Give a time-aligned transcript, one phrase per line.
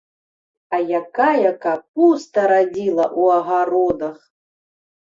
[0.77, 4.17] А якая капуста радзіла ў агародах!